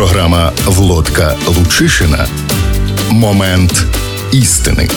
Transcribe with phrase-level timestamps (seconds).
[0.00, 2.26] Програма Володка Лучишина.
[3.10, 3.84] Момент
[4.32, 4.88] істини.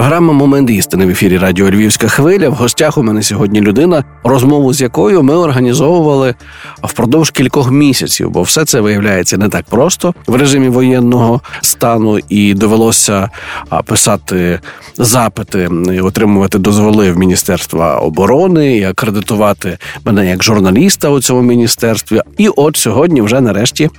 [0.00, 2.48] Програма Момент істини в ефірі Радіо Львівська хвиля.
[2.48, 6.34] В гостях у мене сьогодні людина, розмову з якою ми організовували
[6.82, 12.54] впродовж кількох місяців, бо все це виявляється не так просто в режимі воєнного стану, і
[12.54, 13.28] довелося
[13.84, 14.60] писати
[14.98, 15.68] запити,
[16.02, 22.20] отримувати дозволи в Міністерства оборони і акредитувати мене як журналіста у цьому міністерстві.
[22.38, 23.90] І от сьогодні, вже нарешті,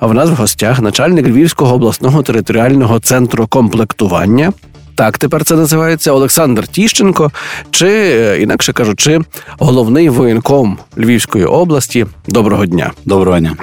[0.00, 4.52] в нас в гостях начальник Львівського обласного територіального центру комплектування.
[4.94, 7.30] Так, тепер це називається Олександр Тіщенко,
[7.70, 9.20] чи е, інакше кажучи,
[9.58, 12.06] головний воєнком Львівської області.
[12.28, 12.92] Доброго дня.
[13.04, 13.56] Доброго дня.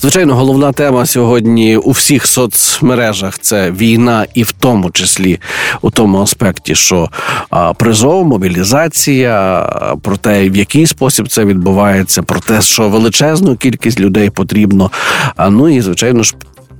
[0.00, 5.40] Звичайно, головна тема сьогодні у всіх соцмережах це війна, і в тому числі
[5.82, 7.10] у тому аспекті, що
[7.76, 9.66] призов, мобілізація,
[10.02, 14.90] про те, в який спосіб це відбувається, про те, що величезну кількість людей потрібно.
[15.50, 16.34] Ну і звичайно ж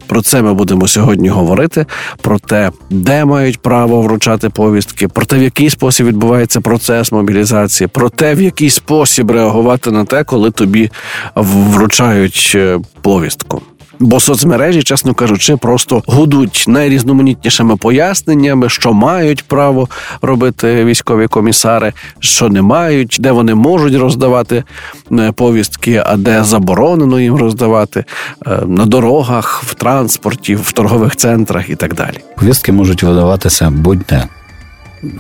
[0.06, 1.86] про це ми будемо сьогодні говорити:
[2.20, 7.88] про те, де мають право вручати повістки, про те, в який спосіб відбувається процес мобілізації,
[7.88, 10.91] про те, в який спосіб реагувати на те, коли тобі
[11.34, 13.62] вручають е, повістку.
[13.98, 19.89] Бо соцмережі, чесно кажучи, просто гудуть найрізноманітнішими поясненнями, що мають право
[20.23, 24.65] робити військові комісари, що не мають, де вони можуть роздавати
[25.12, 28.05] е, повістки, а де заборонено їм роздавати
[28.47, 32.19] е, на дорогах, в транспорті, в торгових центрах і так далі.
[32.37, 34.25] Повістки можуть видаватися будь-де.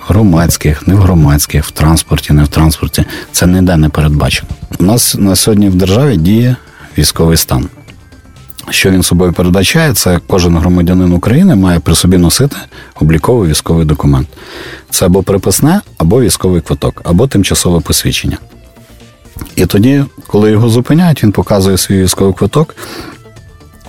[0.06, 3.04] Громадських, не в громадських, в транспорті, не в транспорті.
[3.32, 4.48] Це ніде не передбачено.
[4.78, 6.56] У нас на сьогодні в державі діє
[6.98, 7.68] військовий стан.
[8.70, 12.56] Що він собою передбачає, це кожен громадянин України має при собі носити
[13.00, 14.28] обліковий військовий документ.
[14.90, 18.38] Це або приписне, або військовий квиток, або тимчасове посвідчення.
[19.56, 22.76] І тоді, коли його зупиняють, він показує свій військовий квиток.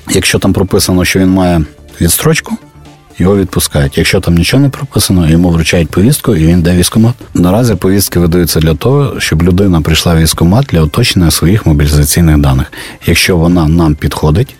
[0.10, 1.62] Якщо там прописано, що він має
[2.02, 2.58] відстрочку,
[3.20, 3.98] його відпускають.
[3.98, 7.14] Якщо там нічого не прописано, йому вручають повістку і він йде військомат.
[7.34, 12.74] Наразі повістки видаються для того, щоб людина прийшла в військомат для уточнення своїх мобілізаційних даних.
[13.06, 14.56] Якщо вона нам підходить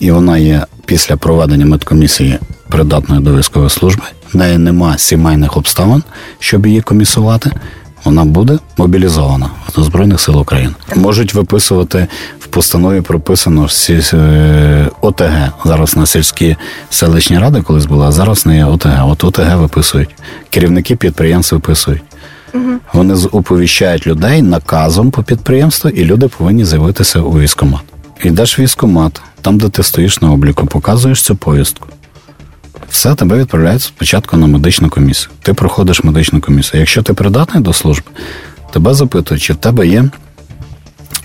[0.00, 4.02] і вона є після проведення медкомісії придатною до військової служби,
[4.32, 6.02] в неї нема сімейних обставин,
[6.38, 7.50] щоб її комісувати
[8.06, 10.72] вона буде мобілізована до Збройних сил України.
[10.96, 12.06] Можуть виписувати
[12.40, 15.52] в постанові прописано всі е, ОТГ.
[15.64, 16.56] Зараз на сільські
[16.90, 19.08] селищні ради колись була, а зараз не є ОТГ.
[19.08, 20.08] От ОТГ виписують.
[20.50, 22.02] Керівники підприємств виписують.
[22.92, 27.82] Вони оповіщають людей наказом по підприємству, і люди повинні з'явитися у військомат.
[28.24, 31.88] Йдеш в військомат, там, де ти стоїш на обліку, показуєш цю повістку
[32.96, 35.30] все тебе відправляють спочатку на медичну комісію.
[35.42, 36.80] Ти проходиш медичну комісію.
[36.80, 38.10] Якщо ти придатний до служби,
[38.72, 40.04] тебе запитують, чи в тебе є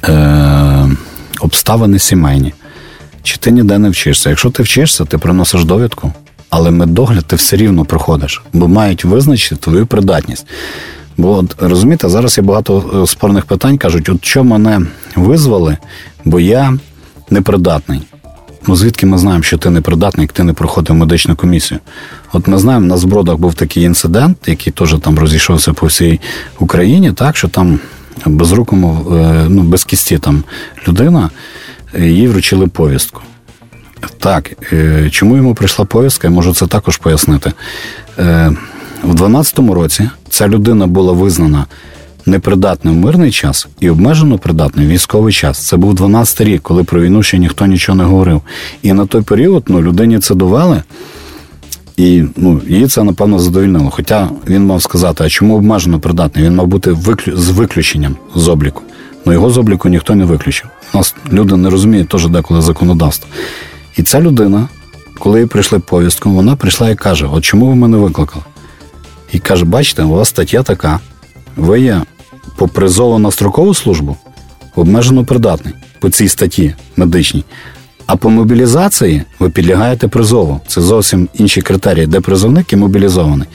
[0.03, 0.89] е,
[1.41, 2.53] обставини сімейні,
[3.23, 4.29] чи ти ніде не вчишся.
[4.29, 6.13] Якщо ти вчишся, ти приносиш довідку,
[6.49, 10.47] але медогляд ти все рівно проходиш, бо мають визначити твою придатність.
[11.17, 14.81] Бо от, розумієте, зараз є багато е, спорних питань, кажуть, от що мене
[15.15, 15.77] визвали,
[16.25, 16.77] бо я
[17.29, 18.01] непридатний.
[18.67, 21.79] Ну звідки ми знаємо, що ти не придатний, як ти не проходив медичну комісію?
[22.33, 26.19] От ми знаємо, на збродах був такий інцидент, який теж там розійшовся по всій
[26.59, 27.79] Україні, так що там
[28.25, 30.43] безрукому, е, ну без кісті там
[30.87, 31.29] людина,
[31.93, 33.21] е, їй вручили повістку.
[34.17, 37.51] Так, е, чому йому прийшла повістка, я можу це також пояснити.
[39.03, 41.65] В 12-му році ця людина була визнана
[42.25, 45.67] непридатний мирний час і обмежено придатний військовий час.
[45.67, 48.41] Це був 12 рік, коли про війну ще ніхто нічого не говорив.
[48.81, 50.83] І на той період ну, людині це довели.
[51.97, 53.89] І ну, її це, напевно, задовільнило.
[53.89, 56.45] Хоча він мав сказати, а чому обмежено придатний?
[56.45, 57.37] Він мав бути виклю...
[57.37, 58.81] з виключенням з обліку.
[59.25, 60.67] Ну його з обліку ніхто не виключив.
[60.93, 63.29] У нас люди не розуміють теж деколи законодавство.
[63.97, 64.67] І ця людина,
[65.19, 68.43] коли їй прийшли повістку, вона прийшла і каже: От чому ви мене викликали?
[69.31, 70.99] І каже: бачите, у вас стаття така,
[71.55, 72.01] ви є
[72.57, 74.17] по призову на строкову службу
[74.75, 77.43] обмежено придатний по цій статті медичній.
[78.05, 80.61] А по мобілізації ви підлягаєте призову.
[80.67, 83.47] Це зовсім інші критерії, де призовник і мобілізований.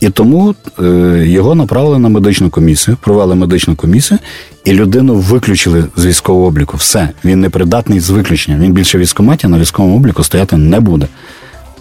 [0.00, 0.84] І тому е,
[1.26, 4.18] його направили на медичну комісію, провели медичну комісію,
[4.64, 6.76] і людину виключили з військового обліку.
[6.76, 8.58] Все, він не придатний з виключення.
[8.58, 11.06] Він більше військоматі на військовому обліку стояти не буде.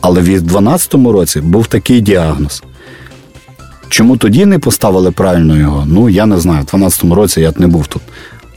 [0.02, 2.64] Але в 2012 році був такий діагноз.
[3.90, 5.84] Чому тоді не поставили правильно його?
[5.88, 6.64] Ну я не знаю.
[6.64, 8.02] В 12-му році я не був тут.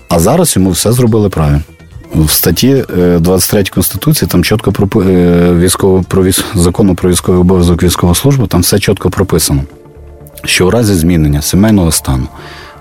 [0.08, 1.60] А зараз йому все зробили правильно.
[2.14, 2.84] В статті
[3.18, 8.14] 23 е, Конституції там чітко про е, військово про військ, закону про військовий обов'язок військової
[8.14, 9.62] служби, там все чітко прописано,
[10.44, 12.28] що в разі змінення сімейного стану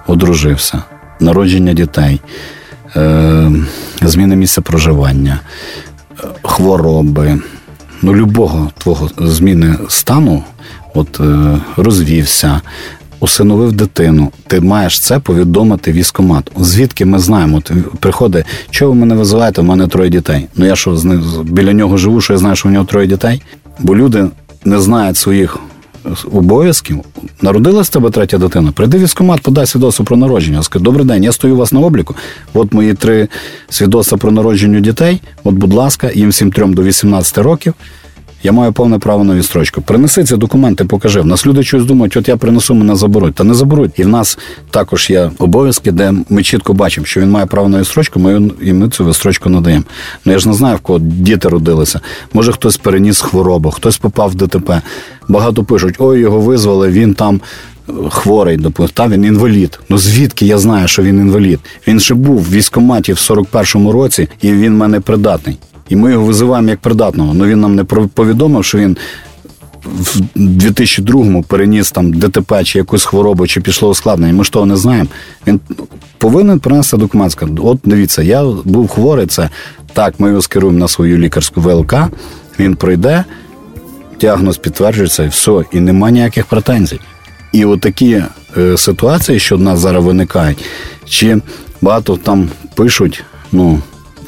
[0.08, 0.84] одружився,
[1.20, 2.22] народження дітей,
[2.96, 3.52] е,
[4.02, 5.40] зміни місця проживання,
[6.42, 7.40] хвороби,
[8.02, 10.44] ну, любого твого зміни стану,
[10.94, 12.62] от е, розвівся,
[13.20, 16.52] усиновив дитину, ти маєш це повідомити військомат.
[16.58, 17.58] Звідки ми знаємо?
[17.58, 19.62] От приходить, чого ви мене визиваєте?
[19.62, 20.48] У мене троє дітей.
[20.56, 23.08] Ну я що з ним біля нього живу, що я знаю, що в нього троє
[23.08, 23.42] дітей?
[23.80, 24.28] Бо люди
[24.66, 25.60] не знають своїх
[26.32, 27.00] обов'язків.
[27.42, 28.72] Народилась тебе третя дитина.
[28.72, 30.64] Прийди в військкомат, подай свідоцтво про народження.
[30.64, 32.16] Скажи, добрий день, я стою у вас на обліку.
[32.54, 33.28] От мої три
[33.70, 35.22] свідоцтва про народження дітей.
[35.44, 37.74] От, будь ласка, їм всім трьом до 18 років.
[38.44, 39.82] Я маю повне право на відстрочку.
[39.82, 41.22] Принеси ці документи, покажи.
[41.22, 43.36] В нас люди щось думають, от я принесу, мене заберуть.
[43.36, 44.00] Та не заберуть.
[44.00, 44.38] І в нас
[44.72, 48.74] також є обов'язки, де ми чітко бачимо, що він має право на відстрочку, ми і
[48.74, 49.84] ми цю відстрочку надаємо.
[50.26, 52.00] Ну я ж не знаю, в кого діти родилися.
[52.34, 54.82] Може, хтось переніс хворобу, хтось попав в ДТП.
[55.28, 57.42] Багато пишуть: ой, його визвали, він там.
[57.90, 59.80] Е, хворий, допустим, він інвалід.
[59.90, 61.60] Ну звідки я знаю, що він інвалід?
[61.88, 65.58] Він ще був в військкоматі в 41-му році, і він мене придатний.
[65.90, 67.34] І ми його визиваємо як придатного.
[67.34, 68.98] Ну він нам не повідомив, що він
[69.84, 74.34] в 2002-му переніс там ДТП чи якусь хворобу, чи пішло ускладнення.
[74.34, 75.10] Ми ж того не знаємо.
[75.48, 75.60] Він
[76.18, 77.32] повинен принести документ.
[77.32, 79.26] Сказати, От дивіться, я був хворий.
[79.26, 79.50] Це
[79.94, 81.96] так, ми його скеруємо на свою лікарську ВЛК.
[82.60, 83.24] Він пройде,
[84.22, 87.00] діагноз підтверджується, і все, і нема ніяких претензій.
[87.52, 88.24] І от такі
[88.58, 90.66] е, ситуації, що в нас зараз виникають,
[91.06, 91.42] чи
[91.82, 93.80] багато там пишуть, ну.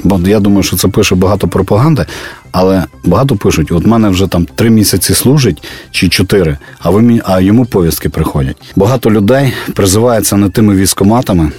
[0.04, 2.06] Бо я думаю, що це пише багато пропаганди,
[2.52, 7.40] але багато пишуть: от мене вже там три місяці служить чи чотири, а ви а
[7.40, 8.56] йому повістки приходять.
[8.76, 11.52] Багато людей призиваються не тими військоматами,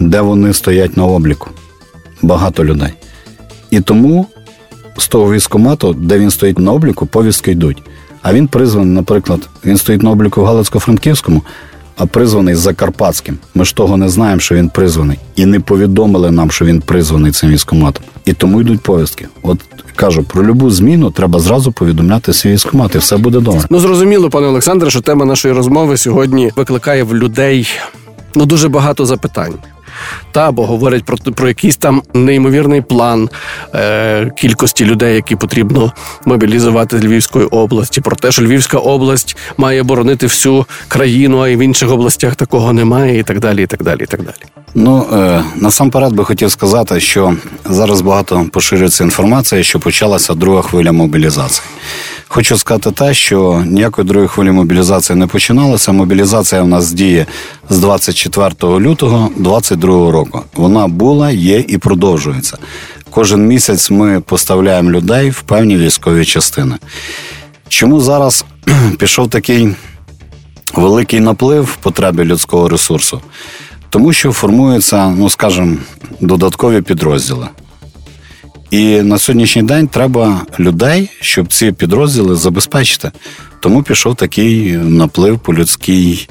[0.00, 1.48] де вони стоять на обліку.
[2.22, 2.92] Багато людей.
[3.70, 4.26] І тому
[4.96, 7.82] з того військомату, де він стоїть на обліку, повістки йдуть.
[8.22, 11.42] А він призваний, наприклад, він стоїть на обліку в Галицько-Франківському,
[12.00, 13.38] а призваний Закарпатським.
[13.54, 17.32] Ми ж того не знаємо, що він призваний, і не повідомили нам, що він призваний
[17.32, 18.04] цим військоматом.
[18.24, 19.28] І тому йдуть повістки.
[19.42, 19.58] От
[19.96, 23.62] кажу, про любу зміну треба зразу повідомляти свій військомат, і все буде добре.
[23.70, 27.68] Ну зрозуміло, пане Олександре, що тема нашої розмови сьогодні викликає в людей
[28.34, 29.54] ну дуже багато запитань
[30.32, 33.28] та або говорять про про якийсь там неймовірний план
[33.74, 35.92] е, кількості людей, які потрібно
[36.24, 41.56] мобілізувати з Львівської області, про те, що Львівська область має боронити всю країну, а і
[41.56, 43.62] в інших областях такого немає, і так далі.
[43.62, 44.36] і так далі, і так далі.
[44.74, 50.92] Ну е, насамперед би хотів сказати, що зараз багато поширюється інформація, що почалася друга хвиля
[50.92, 51.66] мобілізації.
[52.28, 55.92] Хочу сказати те, що ніякої другої хвилі мобілізації не починалася.
[55.92, 57.26] Мобілізація в нас діє
[57.70, 60.19] з 24 лютого 2022 року.
[60.54, 62.58] Вона була, є і продовжується.
[63.10, 66.76] Кожен місяць ми поставляємо людей в певні військові частини.
[67.68, 68.44] Чому зараз
[68.98, 69.74] пішов такий
[70.74, 73.20] великий наплив в потребі людського ресурсу?
[73.90, 75.76] Тому що формуються, ну скажімо,
[76.20, 77.48] додаткові підрозділи.
[78.70, 83.10] І на сьогоднішній день треба людей, щоб ці підрозділи забезпечити.
[83.60, 86.28] Тому пішов такий наплив по людській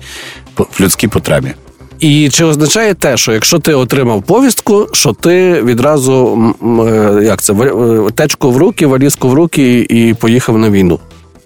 [0.54, 1.54] по людській потребі.
[2.00, 7.54] І чи означає те, що якщо ти отримав повістку, що ти відразу е, як це
[7.54, 11.00] е, течку в руки, валізку в руки і поїхав на війну?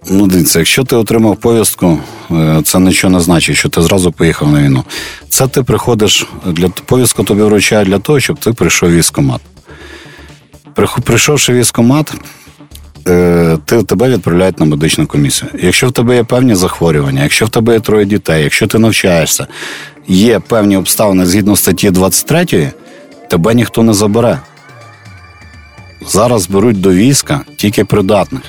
[0.09, 1.99] Ну, дивіться, якщо ти отримав повістку,
[2.31, 4.83] е, це нічого не значить, що ти зразу поїхав на війну.
[5.29, 9.41] Це ти приходиш для повістку тобі вручають для того, щоб ти прийшов в військкомат.
[11.03, 12.13] Прийшовши військкомат,
[13.07, 15.51] е, ти, тебе відправляють на медичну комісію.
[15.59, 19.47] Якщо в тебе є певні захворювання, якщо в тебе є троє дітей, якщо ти навчаєшся,
[20.07, 22.71] є певні обставини згідно статті 23,
[23.29, 24.39] тебе ніхто не забере.
[26.07, 28.43] Зараз беруть до війська тільки придатних.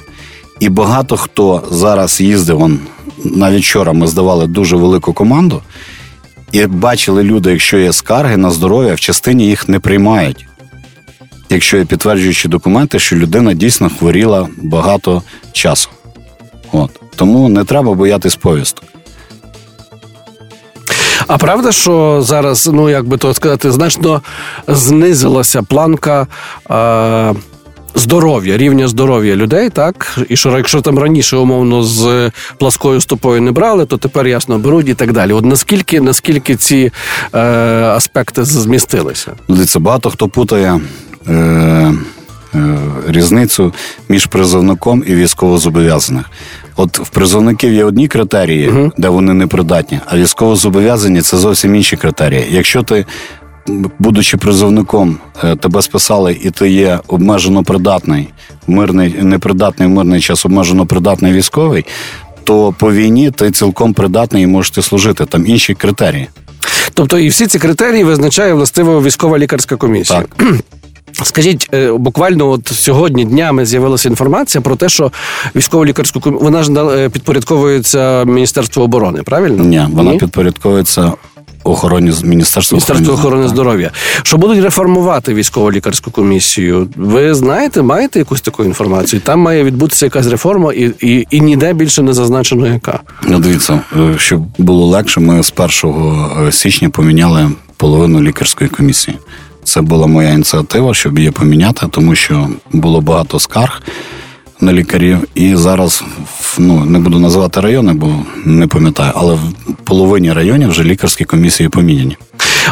[0.61, 2.81] І багато хто зараз їздив, он,
[3.25, 5.63] навіть вчора ми здавали дуже велику команду,
[6.53, 10.47] і бачили люди, якщо є скарги на здоров'я, в частині їх не приймають
[11.55, 15.91] якщо є підтверджуючі документи, що людина дійсно хворіла багато часу.
[16.73, 17.01] От.
[17.17, 18.85] Тому не треба боятись повісток.
[21.27, 24.23] А правда, що зараз, ну як би то сказати, значно
[24.69, 26.27] знизилася планка.
[26.71, 27.35] Е-
[27.97, 33.53] Здоров'я, рівня здоров'я людей, так і що якщо там раніше умовно з пласкою стопою не
[33.53, 35.33] брали, то тепер ясно беруть і так далі.
[35.33, 36.93] От наскільки наскільки ці
[37.35, 37.39] е,
[37.83, 39.33] аспекти змістилися?
[39.49, 40.81] Дивіться, багато хто путає
[41.29, 41.33] Е,
[42.55, 42.79] е,
[43.09, 43.73] різницю
[44.09, 46.25] між призовником і військовозобов'язаних.
[46.77, 51.97] От в призовників є одні критерії, uh де вони непридатні, а військовозобов'язані це зовсім інші
[51.97, 52.47] критерії.
[52.51, 53.07] Якщо ти,
[53.99, 58.29] будучи призовником, е, тебе списали, і ти є обмежено придатний,
[58.67, 61.85] мирний, непридатний в мирний час, обмежено придатний військовий,
[62.45, 65.27] то по війні ти цілком придатний і можеш служити.
[65.27, 66.29] Там інші критерії.
[66.95, 70.25] Тобто, і всі ці критерії визначає властиво військова лікарська комісія.
[70.37, 70.47] Так.
[71.23, 75.13] Скажіть, е, буквально от сьогодні днями з'явилася інформація про те, що
[75.57, 79.65] військово лікарську комісію вона ж е, підпорядковується Міністерству оборони, правильно?
[79.65, 81.13] Ні, вона підпорядковується
[81.65, 83.91] охороні з Міністерства Міністерство охорони здоров'я.
[84.23, 86.89] Що будуть реформувати військово лікарську комісію?
[86.97, 89.21] Ви знаєте, маєте якусь таку інформацію?
[89.21, 93.01] Там має відбутися якась реформа, і, і, і ніде більше не зазначено, яка.
[93.23, 99.17] Ну, дивіться, е, щоб було легше, ми з 1 січня поміняли половину лікарської комісії.
[99.65, 103.83] Це була моя ініціатива, щоб її поміняти, тому що було багато скарг
[104.61, 105.19] на лікарів.
[105.35, 106.05] І зараз
[106.59, 109.41] ну не буду називати райони, бо не пам'ятаю, але в
[109.85, 112.17] половині районів вже лікарські комісії поміняні.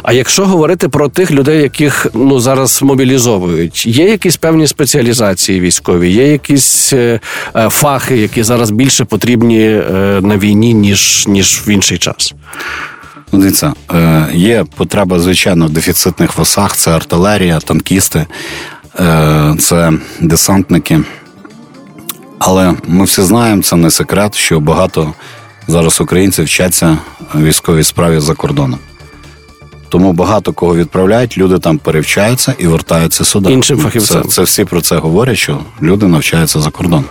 [0.02, 6.11] А якщо говорити про тих людей, яких ну зараз мобілізовують, є якісь певні спеціалізації військові,
[6.11, 7.20] є якісь е,
[7.56, 9.82] е, фахи, які зараз більше потрібні е,
[10.22, 12.34] на війні ніж ніж в інший час.
[13.32, 18.26] Ну, дивіться, е, є потреба, звичайно, в дефіцитних восах, це артилерія, танкісти,
[19.00, 21.00] е, це десантники.
[22.38, 25.12] Але ми всі знаємо, це не секрет, що багато
[25.68, 26.98] зараз українців вчаться
[27.34, 28.78] військовій справі за кордоном.
[29.88, 33.52] Тому багато кого відправляють, люди там перевчаються і вертаються сюди.
[33.52, 34.22] Іншим фахівцям.
[34.22, 37.04] Це, це всі про це говорять, що люди навчаються за кордоном.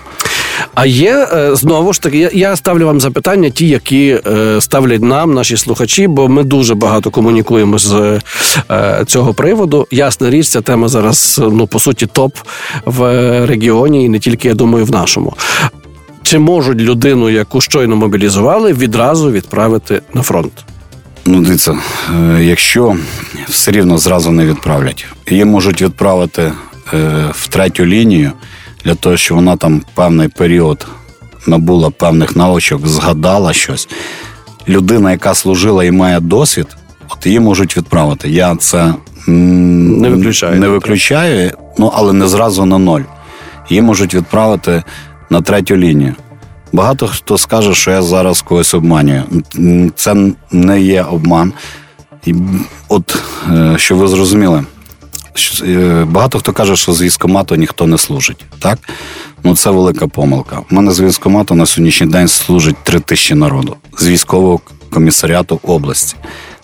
[0.75, 5.33] А є е, знову ж таки, я, ставлю вам запитання, ті, які е, ставлять нам,
[5.33, 8.19] наші слухачі, бо ми дуже багато комунікуємо з
[8.71, 9.87] е, цього приводу.
[9.91, 12.37] Ясна річ, ця тема зараз ну по суті топ
[12.85, 13.01] в
[13.45, 15.33] регіоні, і не тільки я думаю, в нашому.
[16.23, 20.51] Чи можуть людину, яку щойно мобілізували, відразу відправити на фронт?
[21.25, 21.77] Ну, дивіться,
[22.39, 22.97] якщо
[23.47, 26.51] все рівно зразу не відправлять, її можуть відправити
[27.31, 28.31] в третю лінію
[28.85, 30.87] для того, щоб вона там певний період
[31.47, 33.87] набула певних навичок, згадала щось.
[34.67, 36.67] Людина, яка служила і має досвід,
[37.09, 38.29] от її можуть відправити.
[38.29, 38.93] Я це
[39.27, 43.01] не виключаю, не виключаю, ну але не зразу на ноль.
[43.69, 44.83] Її можуть відправити
[45.29, 46.15] на третю лінію.
[46.73, 49.23] Багато хто скаже, що я зараз когось обманюю.
[49.95, 50.15] Це
[50.51, 51.53] не є обман.
[52.25, 52.35] І
[52.89, 54.63] От е, що ви зрозуміли,
[56.05, 58.45] багато хто каже, що з військомату ніхто не служить.
[58.59, 58.79] Так?
[59.43, 60.59] Ну це велика помилка.
[60.71, 64.59] У мене з військомату на сьогоднішній день служить три тисячі народу з військового
[64.89, 66.15] комісаріату області.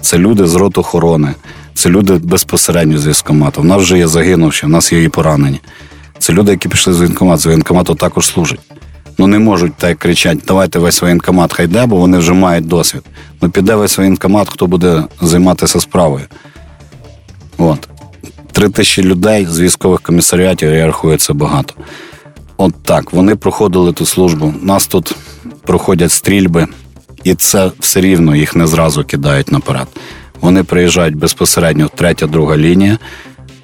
[0.01, 1.33] Це люди з рот охорони,
[1.73, 3.61] це люди безпосередньо з військомату.
[3.61, 5.59] У нас вже є загинувші, в нас є і поранені.
[6.19, 8.59] Це люди, які пішли з воєнкомату, з воєнкомату також служать.
[9.17, 13.01] Ну не можуть так кричати, давайте весь воєнкомат хай йде, бо вони вже мають досвід.
[13.41, 16.25] Ну піде весь воєнкомат, хто буде займатися справою.
[17.57, 17.89] От.
[18.57, 21.73] Три тисячі людей з військових комісаріатів, я рахую, це багато.
[22.57, 24.53] От так, вони проходили ту службу.
[24.61, 25.15] Нас тут
[25.63, 26.67] проходять стрільби,
[27.23, 29.87] і це все рівно їх не зразу кидають наперед.
[30.41, 32.97] Вони приїжджають безпосередньо в третя, друга лінія.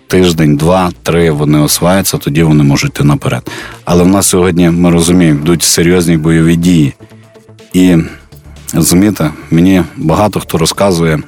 [0.08, 3.50] Тиждень, два, три вони осваються, тоді вони можуть йти наперед.
[3.86, 6.94] Але в нас сьогодні, ми розуміємо, йдуть серйозні бойові дії.
[7.74, 7.98] І
[8.74, 11.20] розумієте, мені багато хто розказує,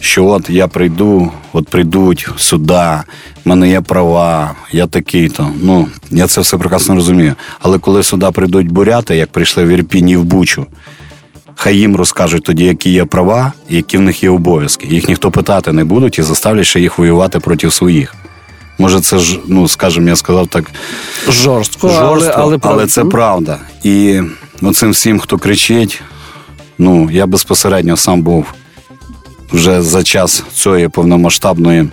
[0.00, 3.04] що от я прийду, от прийдуть сюди, в
[3.44, 5.50] мене є права, я такий-то.
[5.62, 7.34] Ну, я це все прекрасно розумію.
[7.60, 10.66] Але коли сюди прийдуть буряти, як прийшли в Ірпінь і в Бучу,
[11.54, 14.86] хай їм розкажуть тоді, які є права і які в них є обов'язки.
[14.86, 18.14] Їх ніхто питати не будуть і заставлять ще їх воювати проти своїх.
[18.78, 20.64] Може, це ж, ну, скажімо, я сказав так
[21.28, 23.58] жорстко, жорстко але, але, але це правда.
[23.82, 24.20] І
[24.62, 26.02] оцим всім, хто кричить,
[26.78, 28.46] ну, я безпосередньо сам був
[29.52, 31.88] вже за час цієї повномасштабної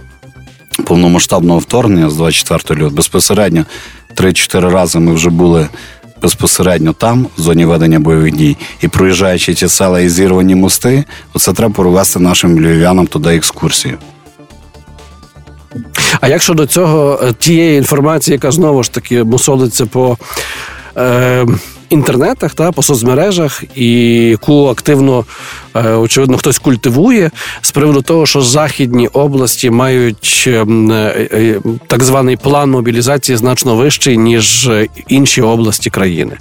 [0.85, 3.65] повномасштабного вторгнення з 24 лютого безпосередньо
[4.15, 5.67] 3-4 рази ми вже були
[6.21, 11.53] безпосередньо там, в зоні ведення бойових дій, і проїжджаючи ті села і зірвані мости, оце
[11.53, 13.97] треба провести нашим львів'янам туди екскурсію.
[16.21, 20.17] А як щодо цього, е, тієї інформації, яка знову ж таки мусолиться по.
[20.97, 21.45] Е,
[21.89, 25.25] інтернетах та по соцмережах, і яку активно
[25.75, 32.03] е, очевидно хтось культивує з приводу того, що західні області мають ем, е, е, так
[32.03, 34.69] званий план мобілізації значно вищий ніж
[35.07, 36.37] інші області країни.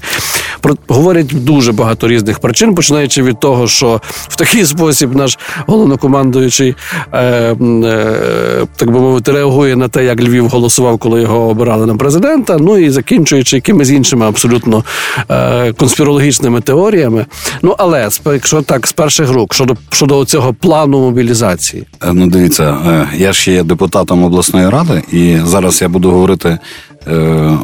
[0.61, 6.75] Про говорять дуже багато різних причин, починаючи від того, що в такий спосіб наш головнокомандуючий
[7.13, 11.97] е, е, так би мовити реагує на те, як Львів голосував, коли його обирали на
[11.97, 12.57] президента.
[12.59, 14.85] Ну і закінчуючи якимись іншими абсолютно
[15.31, 17.27] е, конспірологічними теоріями.
[17.63, 22.77] Ну але якщо так з перших рук щодо щодо цього плану мобілізації, е, ну дивіться,
[22.87, 26.59] е, я ж є депутатом обласної ради, і зараз я буду говорити.
[27.07, 27.13] Е,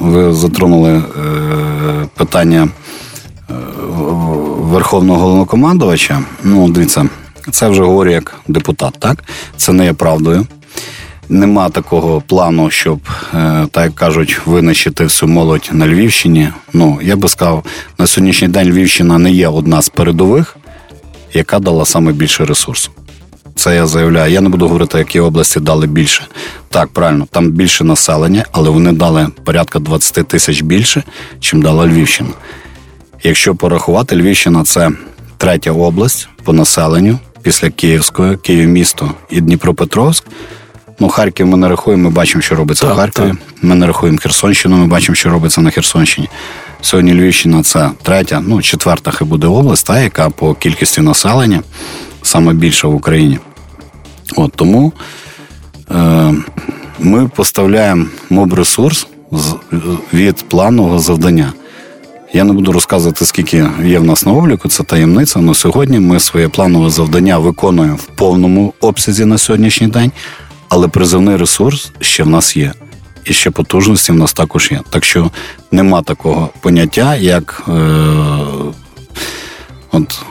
[0.00, 1.02] ви затронули
[2.14, 2.68] питання
[4.68, 6.23] Верховного головнокомандувача.
[6.45, 7.09] Ну, дивіться,
[7.50, 8.95] Це вже говорю як депутат.
[8.99, 9.25] Так,
[9.57, 10.47] це не є правдою.
[11.28, 13.00] Нема такого плану, щоб,
[13.35, 16.49] е, так як кажуть, винищити всю молодь на Львівщині.
[16.73, 17.64] Ну, я би сказав,
[17.99, 20.57] на сьогоднішній день Львівщина не є одна з передових,
[21.35, 22.12] яка дала саме
[22.45, 22.90] ресурсу.
[23.59, 24.33] Це я заявляю.
[24.33, 26.27] Я не буду говорити, які області дали більше.
[26.69, 31.03] Так, правильно, там більше населення, але вони дали порядка 20 тисяч більше,
[31.41, 32.31] чим дала Львівщина.
[33.23, 34.91] Якщо порахувати, Львівщина це
[35.37, 40.25] третя область по населенню після Київської, Київ місто і Дніпропетровськ.
[40.99, 43.29] Ну, Харків ми не рахуємо, ми бачимо, що робиться так, в Харкові.
[43.29, 43.38] Так.
[43.62, 46.29] Ми не рахуємо Херсонщину, ми бачимо, що робиться на Херсонщині.
[46.81, 51.62] Сьогодні Львівщина це третя, ну, четверта хай буде область, та, яка по кількості населення
[52.29, 53.39] саме більша в Україні.
[54.37, 54.93] От тому
[55.91, 56.35] е,
[56.99, 59.07] ми поставляємо моб-ресурс
[60.13, 61.53] від планового завдання.
[62.33, 65.41] Я не буду розказувати, скільки є в нас на обліку, це таємниця.
[65.43, 70.13] але сьогодні ми своє планове завдання виконуємо в повному обсязі на сьогоднішній день,
[70.69, 72.73] але призовний ресурс ще в нас є.
[73.25, 74.81] І ще потужності в нас також є.
[74.91, 75.31] Так що
[75.71, 77.73] нема такого поняття, як е,
[79.93, 80.23] от,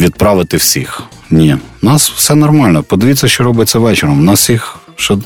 [0.00, 1.02] відправити всіх.
[1.30, 2.82] Ні, у нас все нормально.
[2.82, 4.18] Подивіться, що робиться вечором.
[4.18, 5.18] У нас їх що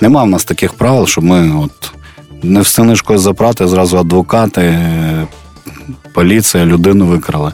[0.00, 1.92] нема в нас таких правил, щоб ми от
[2.42, 5.26] не встигнеш когось запрати, зразу адвокати, е,
[6.12, 7.52] поліція, людину викрали.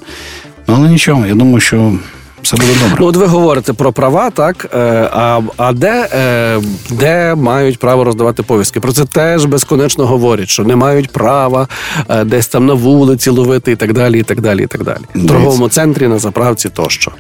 [0.69, 1.99] Ну, але нічого, я думаю, що
[2.43, 2.97] все буде добре.
[3.01, 4.67] Ну, от ви говорите про права, так?
[4.75, 8.81] Е, А, а де, е, де мають право роздавати повістки?
[8.81, 11.69] Про це теж безконечно говорять, що не мають права
[12.09, 15.01] е, десь там на вулиці ловити і так далі, і так далі, і так далі.
[15.15, 17.13] В торговому центрі, на заправці тощо.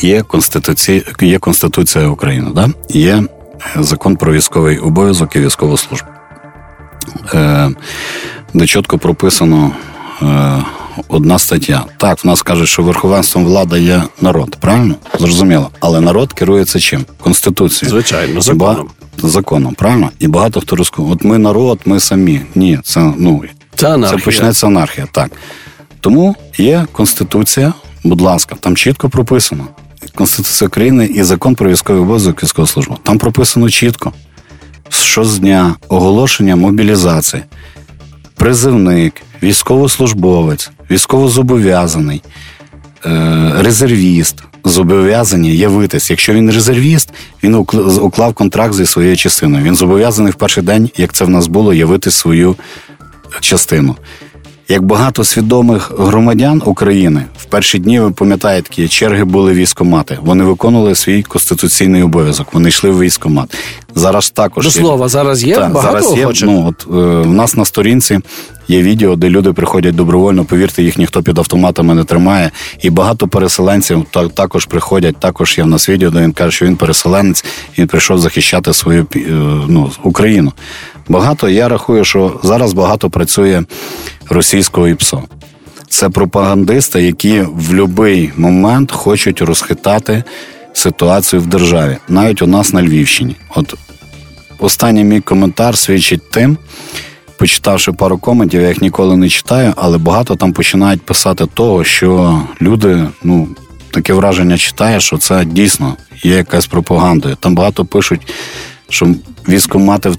[0.00, 2.68] Є конституція, є Конституція України, да?
[2.88, 3.22] є
[3.76, 6.08] закон про військовий обов'язок і військову службу.
[7.34, 7.70] Е,
[8.54, 9.72] де чітко прописано
[10.22, 10.62] е,
[11.08, 11.84] одна стаття.
[11.96, 14.94] Так, в нас кажуть, що верховенством влади є народ, правильно?
[15.18, 15.70] Зрозуміло.
[15.80, 17.04] Але народ керується чим?
[17.20, 17.90] Конституцією.
[17.90, 18.88] Звичайно, І ба- законом.
[19.18, 20.10] Законом, правильно?
[20.18, 22.40] І багато хто розказує, от ми народ, ми самі.
[22.54, 23.42] Ні, це ну
[23.76, 24.18] Це анархія.
[24.18, 25.06] це почнеться анархія.
[25.12, 25.30] Так.
[26.00, 27.72] Тому є Конституція,
[28.04, 29.64] будь ласка, там чітко прописано.
[30.14, 32.96] Конституція України і закон про військовий обов'язок військову службу.
[33.02, 34.12] Там прописано чітко,
[34.88, 37.42] що з дня оголошення мобілізації
[38.36, 42.22] призивник, військовослужбовець, військовозобов'язаний,
[43.06, 46.10] е, резервіст зобов'язані явитись.
[46.10, 47.10] Якщо він резервіст,
[47.44, 49.64] він укл- уклав контракт зі своєю частиною.
[49.64, 52.56] Він зобов'язаний в перший день, як це в нас було, явити свою
[53.40, 53.96] частину.
[54.70, 60.18] Як багато свідомих громадян України в перші дні, ви пам'ятаєте, такі черги були військомати.
[60.22, 62.46] Вони виконували свій конституційний обов'язок.
[62.52, 63.56] Вони йшли в військомат.
[63.94, 67.32] Зараз також До є- слова, зараз є так, багато зараз є, ну, от, е, в
[67.32, 68.18] нас на сторінці
[68.68, 72.50] є відео, де люди приходять добровольно, повірте, їх ніхто під автоматами не тримає.
[72.82, 75.16] І багато переселенців та, також приходять.
[75.16, 77.44] Також є в нас відео, де він каже, що він переселенець,
[77.78, 79.20] він прийшов захищати свою е,
[79.68, 80.52] ну, Україну.
[81.08, 83.62] Багато, я рахую, що зараз багато працює
[84.30, 85.22] російського ІПСО.
[85.88, 90.24] Це пропагандисти, які в будь-який момент хочуть розхитати
[90.72, 93.36] ситуацію в державі, навіть у нас на Львівщині.
[93.54, 93.74] От
[94.58, 96.58] останній мій коментар свідчить тим,
[97.38, 102.42] почитавши пару коментів, я їх ніколи не читаю, але багато там починають писати того, що
[102.62, 103.48] люди, ну,
[103.90, 107.34] таке враження читає, що це дійсно є якась пропаганда.
[107.34, 108.20] Там багато пишуть,
[108.88, 109.14] що
[109.48, 110.12] військомати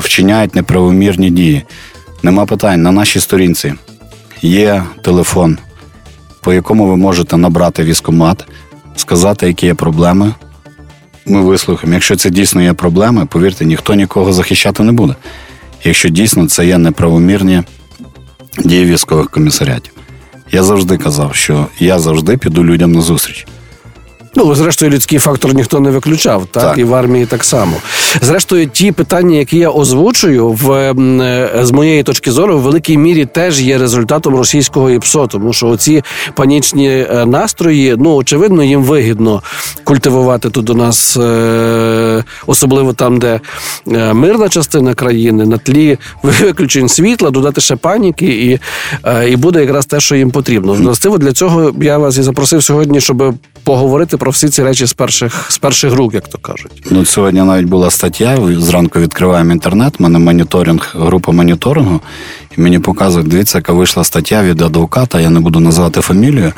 [0.00, 1.62] вчиняють неправомірні дії.
[2.22, 2.82] Нема питань.
[2.82, 3.74] На нашій сторінці
[4.42, 5.58] є телефон,
[6.40, 8.46] по якому ви можете набрати військомат,
[8.96, 10.34] сказати, які є проблеми.
[11.26, 11.94] Ми вислухаємо.
[11.94, 15.14] Якщо це дійсно є проблеми, повірте, ніхто нікого захищати не буде.
[15.84, 17.62] Якщо дійсно це є неправомірні
[18.64, 19.92] дії військових комісаріатів.
[20.52, 23.46] Я завжди казав, що я завжди піду людям на зустріч.
[24.34, 26.62] Ну, зрештою, людський фактор ніхто не виключав, так?
[26.62, 26.78] Так.
[26.78, 27.76] і в армії так само.
[28.22, 33.26] Зрештою, ті питання, які я озвучую, в е, з моєї точки зору, в великій мірі
[33.26, 36.02] теж є результатом російського ІПСО, тому що оці
[36.34, 39.42] панічні е, настрої, ну очевидно, їм вигідно
[39.84, 43.40] культивувати тут у нас, е, особливо там, де
[44.12, 48.58] мирна частина країни, на тлі виключень світла, додати ще паніки, і,
[49.32, 50.72] і буде якраз те, що їм потрібно.
[50.72, 54.92] Властиво для цього я вас і запросив сьогодні, щоб поговорити про всі ці речі з
[54.92, 56.82] перших з перших рук, як то кажуть.
[56.90, 58.38] Ну, сьогодні навіть була стаття.
[58.58, 59.94] Зранку відкриваємо інтернет.
[59.98, 62.00] У мене моніторинг, група моніторингу,
[62.58, 66.52] і мені показують, дивіться, яка вийшла стаття від адвоката, я не буду називати фамілію,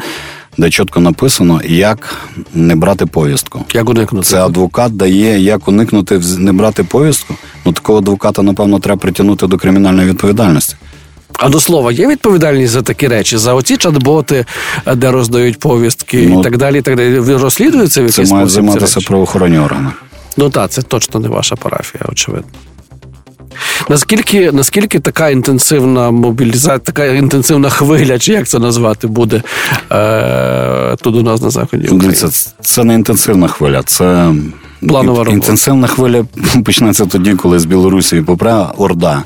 [0.58, 2.14] де чітко написано, як
[2.54, 3.64] не брати повістку.
[3.74, 4.26] Як уникнути?
[4.26, 7.34] Це адвокат дає, як уникнути не брати повістку.
[7.64, 10.76] Ну такого адвоката, напевно, треба притягнути до кримінальної відповідальності.
[11.44, 14.44] А до слова, є відповідальність за такі речі, за оці чат-боти,
[14.86, 16.78] е, де роздають повістки Ну, і так далі.
[16.78, 17.18] і так далі.
[17.18, 19.88] Ви розслідуєте в Це якийсь мають займатися правоохоронні органи.
[20.36, 22.50] Ну так, це точно не ваша парафія, очевидно.
[23.88, 29.42] Наскільки, наскільки така інтенсивна мобілізація, така інтенсивна хвиля, чи як це назвати, буде
[29.92, 31.82] е, тут у нас на заході?
[31.84, 32.04] України?
[32.04, 34.34] Дивіться, це не інтенсивна хвиля, це
[34.88, 35.30] Планова робота.
[35.34, 36.24] інтенсивна хвиля
[36.64, 39.22] почнеться тоді, коли з Білорусі попре Орда.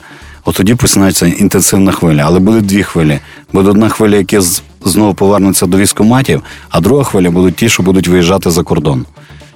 [0.48, 2.22] От тоді починається інтенсивна хвиля.
[2.26, 3.18] Але буде дві хвилі.
[3.52, 7.82] Буде одна хвиля, які з- знову повернуться до військоматів, а друга хвиля будуть ті, що
[7.82, 9.06] будуть виїжджати за кордон.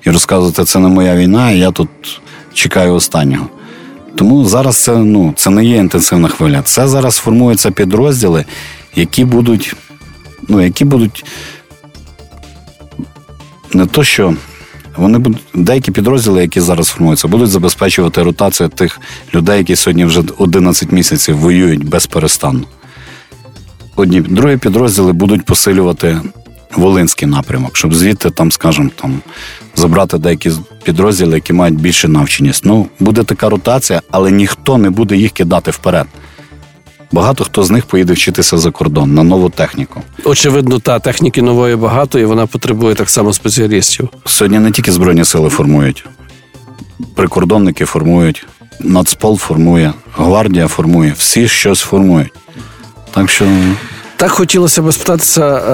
[0.06, 1.88] І розказувати, це не моя війна, і я тут
[2.54, 3.46] чекаю останнього.
[4.16, 6.62] Тому зараз це, ну, це не є інтенсивна хвиля.
[6.62, 8.44] Це зараз формуються підрозділи,
[8.96, 9.76] які будуть,
[10.48, 11.24] ну, які будуть
[13.72, 14.34] не то, що
[14.96, 19.00] вони будуть деякі підрозділи, які зараз формуються, будуть забезпечувати ротацію тих
[19.34, 22.64] людей, які сьогодні вже 11 місяців воюють без перестану.
[23.96, 26.20] Одні другі підрозділи будуть посилювати
[26.76, 29.20] Волинський напрямок, щоб звідти там, скажімо, там
[29.76, 30.52] забрати деякі
[30.84, 32.64] підрозділи, які мають більше навченість.
[32.64, 36.06] Ну, буде така ротація, але ніхто не буде їх кидати вперед.
[37.12, 40.02] Багато хто з них поїде вчитися за кордон на нову техніку.
[40.24, 44.08] Очевидно, та техніки нової багато, і вона потребує так само спеціалістів.
[44.24, 46.06] Сьогодні не тільки Збройні сили формують,
[47.14, 48.46] прикордонники формують,
[48.80, 52.32] Нацпол формує, гвардія формує, всі щось формують.
[53.10, 53.46] Так що
[54.16, 55.72] Так хотілося б спитатися, е,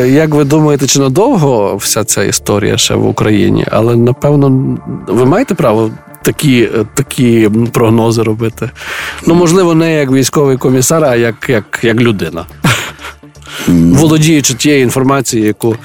[0.00, 3.66] е, як ви думаєте, чи надовго вся ця історія ще в Україні?
[3.70, 5.90] Але напевно, ви маєте право
[6.22, 8.70] такі, е, такі прогнози робити?
[9.26, 12.46] Ну, можливо, не як військовий комісар, а як, як, як людина.
[13.68, 15.76] Володіючи тією інформацією, яку,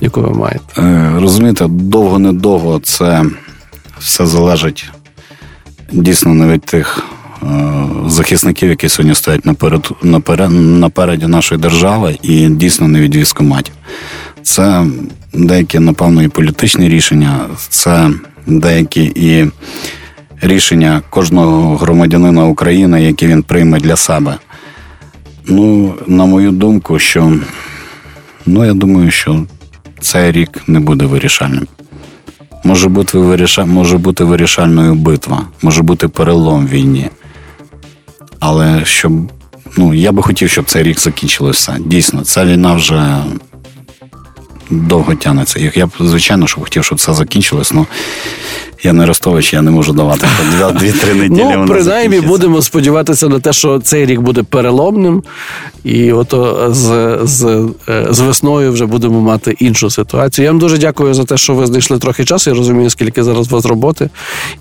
[0.00, 0.82] яку ви маєте.
[0.82, 3.24] Е, Розумієте, довго-недовго це
[3.98, 4.90] все залежить
[5.92, 7.04] дійсно не від тих
[7.42, 7.46] е,
[8.06, 13.74] захисників, які сьогодні стоять наперед, наперед, напереді нашої держави, і дійсно не від військоматів.
[14.42, 14.86] Це
[15.34, 18.10] деякі, напевно, і політичні рішення, це
[18.46, 19.50] деякі і
[20.40, 24.34] рішення кожного громадянина України, які він прийме для себе.
[25.46, 27.32] Ну, на мою думку, що
[28.46, 29.46] ну, я думаю, що
[30.00, 31.66] цей рік не буде вирішальним.
[32.64, 33.64] Може бути, виріша...
[33.64, 37.08] може бути вирішальною битва, може бути перелом в війні.
[38.40, 39.12] Але щоб.
[39.76, 41.76] Ну, я би хотів, щоб цей рік закінчилося.
[41.86, 43.16] Дійсно, ця війна вже
[44.70, 45.60] довго тягнеться.
[45.60, 47.84] Я- Я б, звичайно, що хотів, щоб це закінчилось, але
[48.82, 50.26] я не Ростович, я не можу давати
[50.78, 51.44] дві-три неділі.
[51.56, 55.22] Ну, принаймні, будемо сподіватися на те, що цей рік буде переломним,
[55.84, 60.44] і ото з, з, е, з весною вже будемо мати іншу ситуацію.
[60.44, 62.50] Я вам дуже дякую за те, що ви знайшли трохи часу.
[62.50, 64.10] Я розумію, скільки зараз у вас роботи,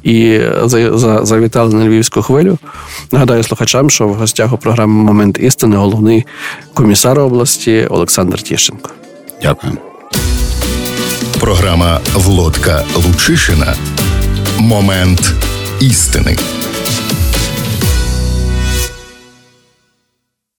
[0.03, 2.57] і за, за, завітали на львівську хвилю.
[3.11, 6.25] Нагадаю слухачам, що в гостях у програмі Момент істини головний
[6.73, 8.89] комісар області Олександр Тіщенко.
[9.41, 9.73] Дякую.
[11.39, 13.75] Програма Влодка Лучишина.
[14.57, 15.33] Момент
[15.79, 16.37] істини.